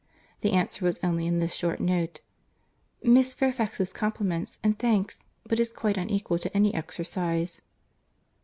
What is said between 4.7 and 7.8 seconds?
thanks, but is quite unequal to any exercise."